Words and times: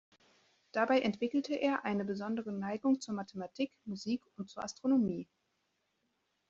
Dabei 0.71 1.01
entwickelte 1.01 1.53
er 1.53 1.85
eine 1.85 2.03
besondere 2.03 2.51
Neigung 2.51 2.99
zur 2.99 3.13
Mathematik, 3.13 3.71
Musik 3.85 4.23
und 4.35 4.49
zur 4.49 4.63
Astronomie. 4.63 5.27